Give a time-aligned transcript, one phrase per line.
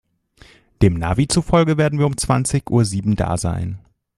[0.81, 3.77] Dem Navi zufolge werden wir um zwanzig Uhr sieben da sein.